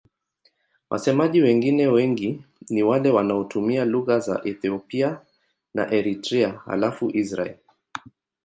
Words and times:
Wasemaji 0.89 1.41
wengine 1.41 1.87
wengi 1.87 2.43
ni 2.69 2.83
wale 2.83 3.09
wanaotumia 3.09 3.85
lugha 3.85 4.19
za 4.19 4.41
Ethiopia 4.43 5.19
na 5.73 5.91
Eritrea 5.91 6.61
halafu 6.65 7.09
Israel. 7.13 7.57